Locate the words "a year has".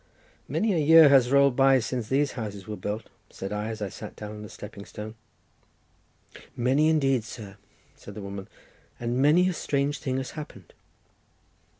0.73-1.29